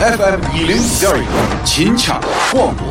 [0.00, 2.20] FM 一零五点一，秦腔
[2.52, 2.86] 广播。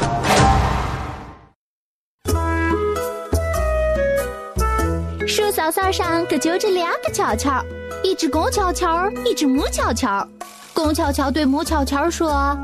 [5.25, 7.63] 树梢梢上可就着两个悄悄，
[8.03, 10.27] 一只公悄悄，一只母悄悄。
[10.73, 12.57] 公悄悄对母悄悄说：“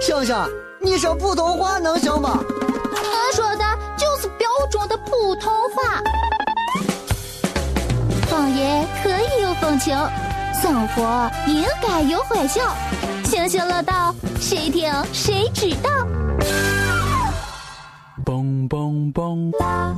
[0.00, 0.36] 星星，
[0.80, 3.64] 你说普通话能行吗？”我说的
[3.96, 6.00] 就是标准的普通话。
[8.30, 9.92] 方言可以有风情，
[10.62, 12.62] 生活应该有欢笑。
[13.24, 15.90] 星星乐道，谁听谁知道。
[18.24, 19.50] 嘣嘣嘣！
[19.58, 19.94] 啦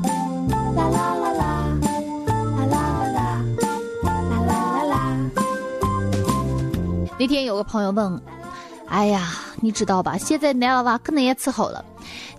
[0.77, 1.45] 啦啦啦啦，
[1.77, 2.81] 啦啦啦
[3.13, 3.45] 啦，
[4.03, 4.95] 啦啦啦啦。
[7.19, 8.21] 那天有个朋友问
[8.89, 10.17] ：“哎呀，你知道吧？
[10.17, 11.85] 现在男娃娃可能也伺候了。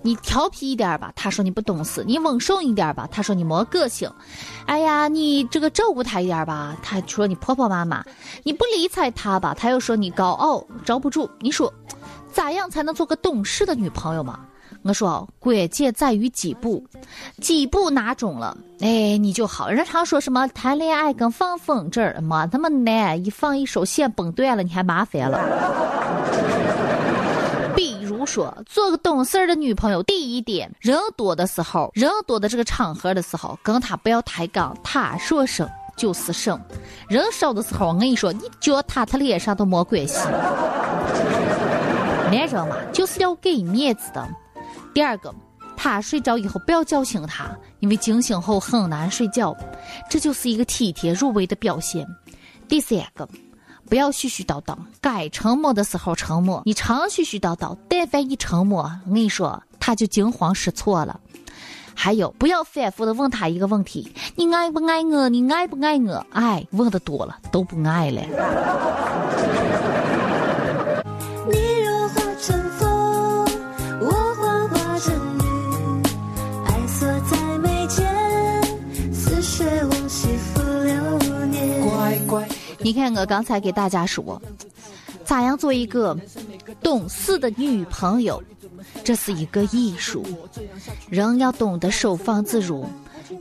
[0.02, 4.10] 你调皮一点吧，他说你不懂事；你温顺一点吧，他说你没个性。
[4.66, 8.02] 哎呀，你这个照顾他一点吧，他说你婆婆妈妈；
[8.44, 11.30] 你不理睬他吧，他又说你高傲招不住。
[11.40, 11.74] 你说，
[12.32, 14.40] 咋样才能做个懂事的女朋友嘛？”
[14.84, 16.86] 我说，关键在于几步，
[17.42, 19.68] 几步拿准了，哎，你就好。
[19.70, 26.56] 人常说什么谈恋爱跟放风筝儿，没那么难，一放一手线崩断了，你还麻烦了。
[28.28, 36.59] 说，做个懂事儿的女朋友，第一点，人多的时候，人多的这个场合的时候，跟他不要抬杠，他说省就是省；
[37.08, 40.19] 人少的时候，我跟你说，你脚踏他脸上都没关系。
[42.30, 44.28] 男人嘛，就是要给面子的。
[44.94, 45.34] 第二个，
[45.78, 49.56] 他睡着以后不要叫醒他，因为惊醒后很难睡觉，
[50.09, 52.06] 这就是一个体贴入微的表现。
[52.67, 53.25] 第三个，
[53.89, 61.20] 不要絮絮叨叨，该沉默的时候沉默，你常絮絮叨叨，但凡一沉默，我跟你说，他就惊慌失措了。
[61.95, 65.28] 还有，不要反复的问他一个问题：你爱不爱我？
[65.30, 66.23] 你爱不爱我？
[66.30, 68.22] 爱问的多了都不爱了。
[82.79, 84.40] 你看，我刚才给大家说，
[85.25, 86.16] 咋样做一个
[86.82, 88.42] 懂事的女朋友？
[89.04, 90.24] 这是一个艺术，
[91.10, 92.86] 人要懂得收放自如，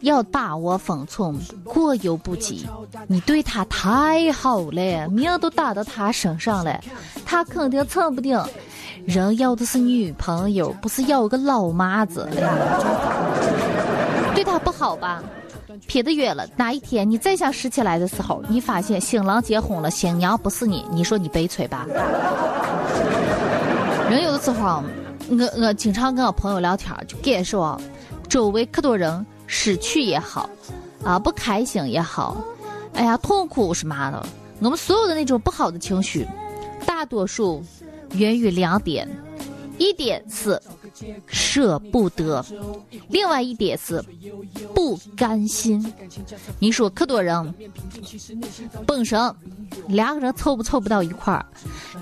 [0.01, 2.67] 要把握分寸，过犹不及。
[3.07, 6.81] 你对他太好了，命都打到他身上了，
[7.25, 8.41] 他肯定蹭不顶。
[9.05, 12.29] 人要的是女朋友，不是要个老妈子。
[14.35, 15.23] 对他不好吧？
[15.87, 21.87] 撇得远了，哪一天你再想拾起来的时候，你发现新郎结婚了，新娘不是你，你说你悲催吧？
[24.11, 24.83] 人 有的时候，
[25.29, 27.81] 我我经常跟我朋友聊天，就感受啊
[28.29, 30.49] 周围可多人失去也好，
[31.05, 32.37] 啊不开心也好，
[32.95, 34.27] 哎呀痛苦是嘛的？
[34.61, 36.27] 我们所有的那种不好的情绪，
[36.87, 37.63] 大多数
[38.13, 39.07] 源于两点，
[39.79, 40.61] 一点是。
[41.27, 42.45] 舍不得，
[43.09, 44.03] 另外一点是
[44.75, 45.93] 不甘心。
[46.59, 47.55] 你说可多人
[48.87, 49.35] 本身
[49.89, 51.45] 两个人凑不凑不到一块儿，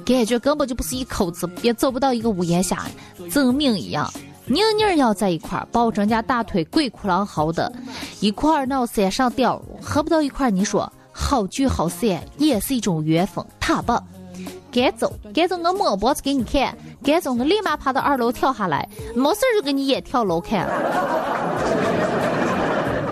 [0.05, 2.87] 感觉根本就不是一口子，也走不到一个屋檐下，
[3.31, 4.13] 证明一样，
[4.47, 7.73] 宁宁要在一块儿，抱着人家大腿鬼哭狼嚎的，
[8.21, 13.93] 一块儿闹山上吊，合不到一块儿，你说好聚好散也是一种缘分，他不。
[14.73, 20.67] 该走，该走，我抹脖子给你看；该走，我立马爬到二楼跳下来，没事就给你也跳楼看。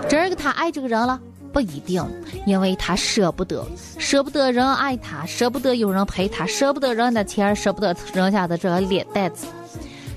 [0.09, 1.19] 真儿个他爱这个人了？
[1.53, 2.03] 不一定，
[2.47, 3.63] 因为他舍不得，
[3.99, 9.45] 舍不得人爱他，舍不得有人陪他，舍不得人的钱，舍不得人家的这个脸蛋子，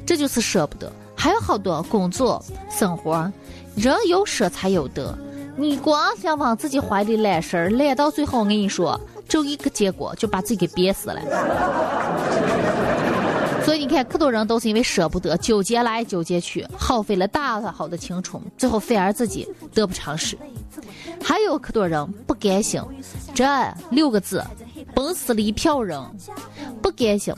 [0.06, 0.90] 这就是舍不得。
[1.14, 3.30] 还有好多工作、生活，
[3.74, 5.16] 人有舍才有得。
[5.56, 8.98] 你光想往自己怀里揽事儿，揽到最后，我跟你说。
[9.28, 11.20] 就一个结果，就把自己给憋死了。
[13.66, 19.44] 所以你看，可多人都是因为舍不得，纠结来纠结去，耗费了大好的青春，最后反而自己
[19.74, 20.38] 得不偿失。
[21.20, 22.80] 还有可多人不甘心，
[23.34, 23.44] 这
[23.90, 24.40] 六个字，
[24.94, 26.00] 崩死了一票人，
[26.80, 27.34] 不甘心。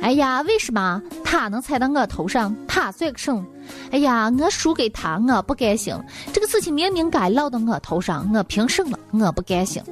[0.00, 2.54] 哎呀，为什么他能踩到我头上？
[2.68, 3.44] 他算个什？
[3.90, 5.92] 哎呀，我输给他，我不甘心。
[6.32, 8.96] 这个事情明明该落到我头上，我凭什么？
[9.10, 9.82] 我不甘心。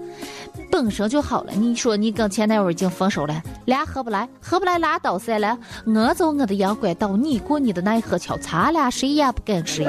[0.82, 5.58] 本身就好了，你说你跟前男友已经分手了，俩合不来，合不来拉倒算了。
[5.84, 9.86] 我走我的阳关道，你过你的奈何桥，咱俩谁也不跟谁。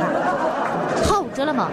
[1.06, 1.70] 好着了吗？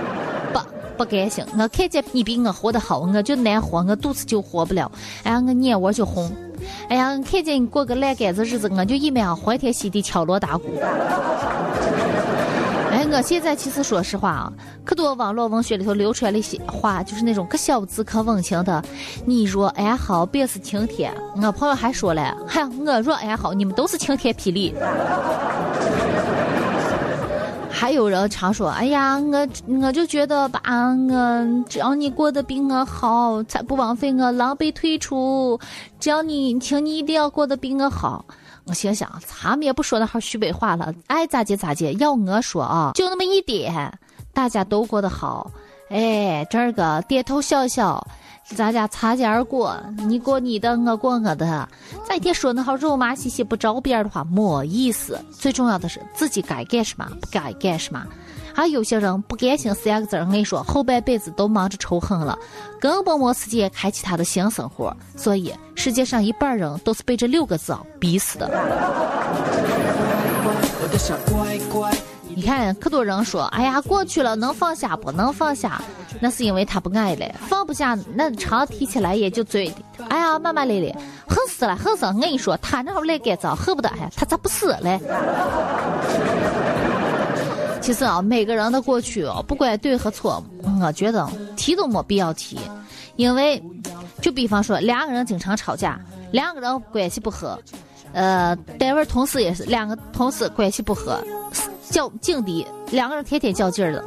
[0.52, 0.60] 不，
[0.96, 1.44] 不甘心。
[1.58, 4.88] 我看见你比我活得好，我就难活，我肚子就活不了。
[5.24, 6.30] 哎呀，我眼窝就红。
[6.88, 10.68] 哎呀，看见你过个烂杆子日子，我就一面欢天喜地敲锣打鼓。
[13.10, 14.52] 我现在其实说实话啊，
[14.84, 18.84] 可多网络文学里头流出来的一些话，就是那种可小资可温情的。
[19.24, 21.12] 你若爱好，便是晴天。
[21.42, 24.74] 我朋友还说了，嗨，我若爱好，你们都是晴天霹雳。
[27.70, 29.48] 还有人常说：“哎呀，我
[29.82, 35.58] 我就觉得吧，我只要你过得比我好，才不枉费我狼狈退出。
[35.98, 38.24] 只要你，请你一定要过得比我好。”
[38.68, 41.92] 我心想，咱们也不说那号虚伪话了，爱咋接咋接。
[41.94, 43.98] 要我说啊，就那么一点，
[44.32, 45.50] 大家都过得好。
[45.88, 48.06] 哎，这个点头笑笑。
[48.56, 51.68] 咱家擦肩而过，你过你的，我过我的。
[52.06, 55.22] 再天说那好肉麻兮兮不着边儿的话，没意思。
[55.30, 58.06] 最重要的是自己该干什么，不该干什么。
[58.58, 62.36] 还有些人不甘心三个字，我跟你说，后半辈子都忙着仇恨了，
[62.80, 64.92] 根本没时间开启他的新生活。
[65.14, 68.50] 所以世界上一半人都是被这六个字逼死的。
[72.34, 75.80] 你看，可多人说：“哎呀，过去了，能放下不能放下，
[76.18, 80.04] 那是因为他不爱了，放不下，那常提起来也就醉的。
[80.08, 80.96] 哎呀，骂骂咧咧，
[81.28, 82.04] 恨死了，恨死！
[82.04, 82.12] 了！
[82.12, 84.98] 我跟你说，他那会儿来改造，恨不得哎，他咋不死嘞？
[87.88, 90.44] 其实啊，每个人的过去哦，不管对和错，
[90.82, 91.26] 我觉得
[91.56, 92.58] 提都没必要提，
[93.16, 93.58] 因为
[94.20, 95.98] 就比方说，两个人经常吵架，
[96.30, 97.58] 两个人关系不和，
[98.12, 101.18] 呃，单位同事也是，两个同事关系不和。
[101.88, 104.04] 较劲的两个人天天较劲儿的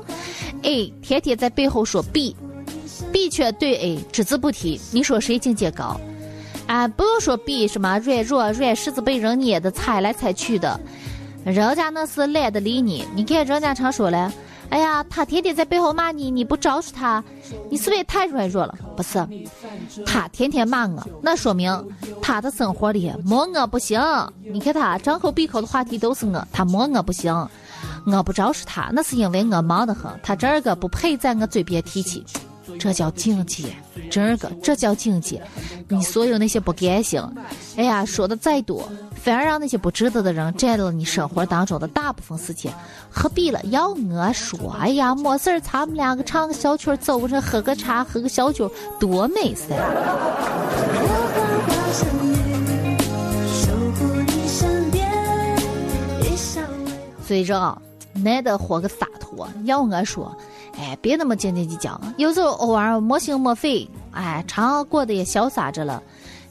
[0.62, 4.80] ，A 天天在背后说 B，B 却对 A 只字不提。
[4.92, 6.00] 你说谁境界高？
[6.68, 10.80] 啊，不用说 B 什么软弱软柿子被人捏的踩来踩去的，
[11.44, 13.06] 人家那是懒得理你。
[13.16, 14.32] 你看人家常说了，
[14.70, 17.24] 哎呀，他天天在背后骂你，你不招数他，
[17.70, 18.78] 你是不是也太软弱了？
[18.96, 19.28] 不是，
[20.06, 21.72] 他天天骂我，那说明
[22.22, 24.00] 他的生活里没我不行。
[24.44, 27.34] 你看他张口闭口的话题都是我，他没我不行。
[28.06, 30.12] 我不招是他，那是因为我忙得很。
[30.24, 32.24] 他这个不配在我嘴边提起，
[32.79, 33.65] 这叫境界。
[34.09, 35.41] 这个这叫境界。
[35.88, 37.21] 你所有那些不甘心，
[37.75, 42.73] 哎呀，说的再多，反而让那些不值得的人占了你生活当中的大部分时间。
[43.09, 43.62] 何必了？
[43.65, 49.75] 要我说，哎呀，没事儿，咱们两个唱个小曲儿，走着喝个茶，喝个小酒，多美噻！
[57.27, 57.81] 所以说。
[58.13, 60.38] 难得活个洒脱，要我说，
[60.77, 62.00] 哎，别那么斤斤计较。
[62.18, 66.01] 有时候偶尔没心没肺，哎，常过得也潇洒着了。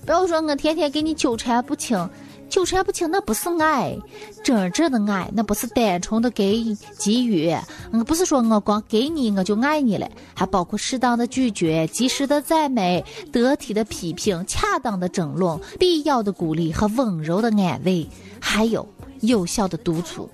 [0.05, 2.09] 不要说我天天给你纠缠不清，
[2.49, 3.97] 纠缠不清那不是爱，
[4.43, 7.55] 真正的爱那不是单纯的给给予。
[7.93, 18.09] 我不是说我光给你我就爱你了，还包括适当的拒绝、及时的赞美、得体的批评、恰当的争论、必要的鼓励和温柔的安慰，
[18.41, 18.89] 还有
[19.21, 20.29] 有效的督促。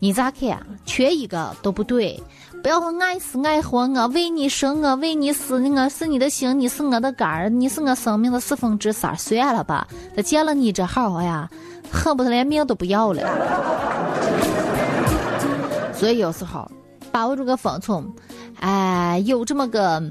[0.00, 0.66] 你咋看啊？
[0.84, 2.20] 缺一个都不对。
[2.62, 9.16] 不要爱死爱活，我为你生，我为你死，我是你的心，你是我的肝儿，你是我生命的四分之三。
[9.16, 11.48] 算了吧，他见了你这号呀，
[11.90, 13.22] 恨不得连命都不要了。
[15.94, 16.68] 所以有时候
[17.12, 18.04] 把握住个分寸，
[18.60, 20.02] 哎，有这么个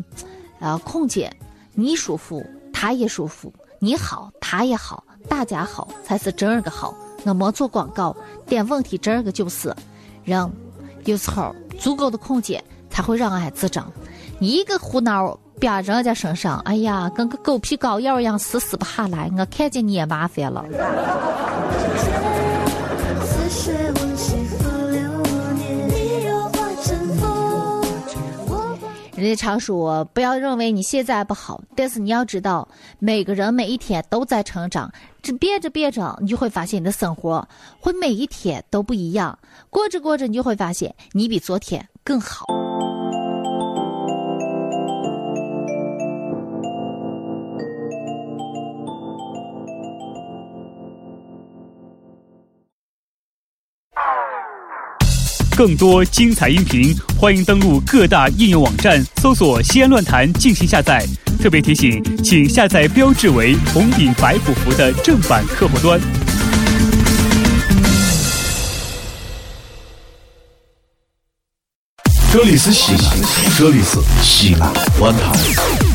[0.60, 1.32] 呃空间，
[1.74, 6.94] 你舒服，他也舒服，你好，他也好，大家好才是真儿个好。
[7.24, 8.16] 我没做广告，
[8.48, 9.76] 但问题真儿个就是，
[10.24, 10.50] 人
[11.06, 13.92] 有时候足够的空间才会让爱滋长。
[14.40, 20.64] 你一个胡闹别人家身上，哎呀，跟个狗皮膏药一样死死不下来，我看见你也麻烦了。
[29.28, 32.68] 人常说，不要认为你现在不好，但是你要知道，
[33.00, 34.92] 每个人每一天都在成长。
[35.22, 37.48] 这变着变着，你就会发现你的生活
[37.80, 39.38] 会每一天都不一样。
[39.70, 42.67] 过着过着，你就会发现你比昨天更好。
[55.58, 61.04] 更多精彩音频，欢迎登录各大应用网站搜索“西安论坛”进行下载。
[61.42, 66.00] 特别提醒，请下载标志为红底白虎符的正版客户端。
[72.32, 75.87] 这里是西安，这里是西安论坛。